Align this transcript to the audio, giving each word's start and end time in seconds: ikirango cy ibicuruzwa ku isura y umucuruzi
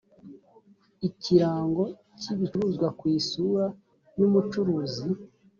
ikirango 1.07 1.83
cy 2.19 2.27
ibicuruzwa 2.33 2.87
ku 2.97 3.03
isura 3.17 3.65
y 4.17 4.21
umucuruzi 4.27 5.07